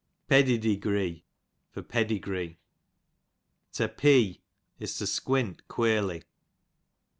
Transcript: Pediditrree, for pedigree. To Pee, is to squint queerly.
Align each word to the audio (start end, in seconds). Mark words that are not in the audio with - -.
Pediditrree, 0.31 1.25
for 1.69 1.83
pedigree. 1.83 2.57
To 3.73 3.87
Pee, 3.87 4.41
is 4.79 4.97
to 4.97 5.05
squint 5.05 5.67
queerly. 5.67 6.23